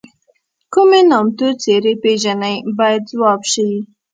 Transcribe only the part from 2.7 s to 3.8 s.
باید ځواب شي.